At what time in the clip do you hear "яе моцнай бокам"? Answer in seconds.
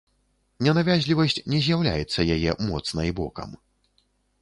2.39-3.49